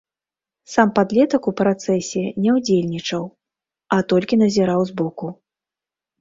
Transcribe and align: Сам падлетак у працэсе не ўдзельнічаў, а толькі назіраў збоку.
Сам 0.75 0.93
падлетак 0.99 1.43
у 1.51 1.51
працэсе 1.59 2.23
не 2.45 2.51
ўдзельнічаў, 2.55 3.23
а 3.97 4.01
толькі 4.15 4.41
назіраў 4.45 4.81
збоку. 4.93 5.27